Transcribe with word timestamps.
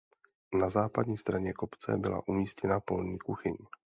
Na 0.53 0.69
západní 0.69 1.17
straně 1.17 1.53
kopce 1.53 1.97
byla 1.97 2.27
umístěna 2.27 2.79
polní 2.79 3.19
kuchyň. 3.19 3.55